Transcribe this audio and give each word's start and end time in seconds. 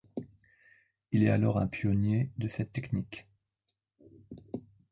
Il 1.11 1.21
est 1.23 1.29
alors 1.29 1.59
un 1.59 1.67
pionnier 1.67 2.31
de 2.39 2.47
cette 2.47 2.71
technique. 2.71 3.27